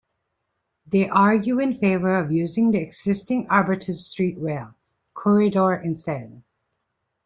They 0.87 1.07
argued 1.07 1.61
in 1.61 1.75
favour 1.75 2.15
of 2.15 2.31
using 2.31 2.71
the 2.71 2.79
existing 2.79 3.45
Arbutus 3.51 4.07
Street 4.07 4.35
rail 4.39 4.73
corridor 5.13 5.73
instead. 5.75 6.41